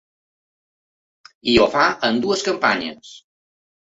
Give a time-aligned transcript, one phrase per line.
[1.53, 3.13] I ho fa amb dues campanyes.